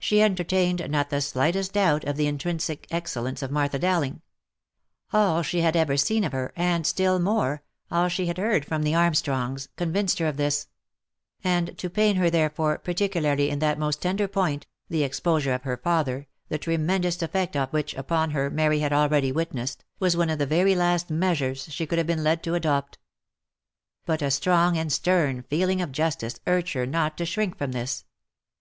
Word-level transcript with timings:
She 0.00 0.20
entertained 0.20 0.84
not 0.90 1.10
the 1.10 1.20
slightest 1.20 1.74
doubt 1.74 2.02
of 2.02 2.16
the 2.16 2.26
intrinsic 2.26 2.88
excellence 2.90 3.40
of 3.40 3.52
Martha 3.52 3.78
Dowling. 3.78 4.20
All 5.12 5.44
she 5.44 5.60
had 5.60 5.76
ever 5.76 5.96
seen 5.96 6.24
of 6.24 6.32
her, 6.32 6.52
and 6.56 6.84
still 6.84 7.20
more, 7.20 7.62
all 7.88 8.08
she 8.08 8.26
had 8.26 8.36
heard 8.38 8.64
from 8.64 8.82
the 8.82 8.96
Armstrongs, 8.96 9.68
convinced 9.76 10.18
her 10.18 10.26
of 10.26 10.38
this; 10.38 10.66
and 11.44 11.78
to 11.78 11.88
pain 11.88 12.16
her 12.16 12.30
therefore, 12.30 12.78
particularly 12.78 13.48
in 13.48 13.60
that 13.60 13.78
most 13.78 14.02
tender 14.02 14.26
point, 14.26 14.66
the 14.88 15.04
exposure 15.04 15.54
of 15.54 15.62
224 15.62 15.92
THE 15.92 15.98
LIFE 15.98 16.04
AND 16.04 16.54
ADVENTURES 16.56 16.66
her 16.66 16.72
father, 16.72 16.74
the 16.74 16.82
tremendous 16.88 17.22
effect 17.22 17.56
of 17.56 17.72
which 17.72 17.94
upon 17.94 18.30
her, 18.32 18.50
Mary 18.50 18.80
had 18.80 18.92
already 18.92 19.30
witnessed, 19.30 19.84
was 20.00 20.16
one 20.16 20.30
of 20.30 20.40
the 20.40 20.46
very 20.46 20.74
last 20.74 21.10
measures 21.10 21.72
she 21.72 21.86
could 21.86 21.98
have 21.98 22.08
been 22.08 22.24
led 22.24 22.42
to 22.42 22.54
adopt. 22.56 22.98
But 24.04 24.20
a 24.20 24.32
strong 24.32 24.76
and 24.76 24.92
stern 24.92 25.42
feeling 25.42 25.80
of 25.80 25.92
justice, 25.92 26.40
urged 26.44 26.72
her 26.72 26.86
not 26.86 27.16
to 27.18 27.24
shrink 27.24 27.56
from 27.56 27.70
this. 27.70 28.04